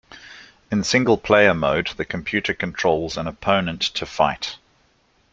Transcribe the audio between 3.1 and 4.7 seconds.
an opponent to fight.